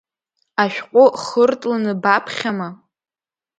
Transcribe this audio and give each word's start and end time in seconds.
Ашәҟәы 0.63 1.03
хыртланы 1.23 1.93
баԥхьама? 2.03 2.69